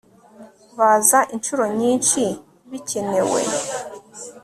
Baza 0.77 1.19
inshuro 1.35 1.63
nyinshi 1.79 2.21
bikenewe 2.69 3.41